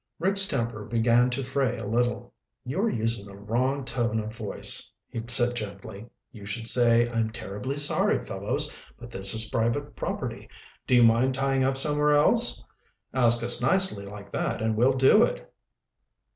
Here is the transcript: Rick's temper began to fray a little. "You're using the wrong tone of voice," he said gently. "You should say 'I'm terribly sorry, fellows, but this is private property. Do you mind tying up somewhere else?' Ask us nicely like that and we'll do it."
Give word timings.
Rick's 0.17 0.47
temper 0.47 0.83
began 0.83 1.29
to 1.29 1.43
fray 1.43 1.77
a 1.77 1.85
little. 1.85 2.33
"You're 2.65 2.89
using 2.89 3.27
the 3.27 3.35
wrong 3.37 3.85
tone 3.85 4.19
of 4.19 4.35
voice," 4.35 4.91
he 5.07 5.21
said 5.27 5.55
gently. 5.55 6.07
"You 6.31 6.43
should 6.43 6.65
say 6.65 7.05
'I'm 7.07 7.29
terribly 7.29 7.77
sorry, 7.77 8.23
fellows, 8.23 8.81
but 8.97 9.11
this 9.11 9.35
is 9.35 9.45
private 9.51 9.95
property. 9.95 10.49
Do 10.87 10.95
you 10.95 11.03
mind 11.03 11.35
tying 11.35 11.63
up 11.63 11.77
somewhere 11.77 12.13
else?' 12.15 12.63
Ask 13.13 13.43
us 13.43 13.61
nicely 13.61 14.07
like 14.07 14.31
that 14.31 14.59
and 14.59 14.75
we'll 14.75 14.93
do 14.93 15.21
it." 15.21 15.53